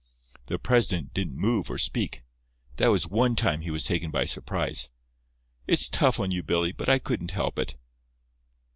[0.47, 2.23] The president didn't move or speak.
[2.77, 4.89] That was one time he was taken by surprise.
[5.67, 7.77] It's tough on you, Billy, but I couldn't help it."